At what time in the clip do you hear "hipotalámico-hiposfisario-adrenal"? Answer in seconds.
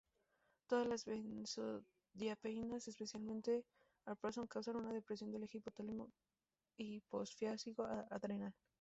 6.79-8.51